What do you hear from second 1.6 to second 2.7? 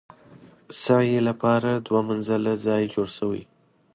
هم دوه منزله